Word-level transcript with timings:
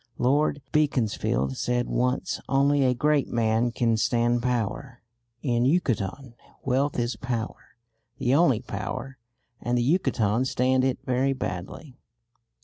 Lord 0.17 0.63
Beaconsfield 0.71 1.55
said 1.57 1.85
once, 1.87 2.41
"Only 2.49 2.83
a 2.85 2.95
great 2.95 3.27
man 3.27 3.69
can 3.69 3.97
stand 3.97 4.41
power." 4.41 5.03
In 5.43 5.63
Yucatan 5.63 6.33
wealth 6.63 6.97
is 6.97 7.15
power, 7.15 7.75
the 8.17 8.33
only 8.33 8.61
power, 8.63 9.19
and 9.61 9.77
the 9.77 9.83
Yucatecans 9.83 10.47
stand 10.49 10.83
it 10.83 10.97
very 11.05 11.33
badly. 11.33 11.99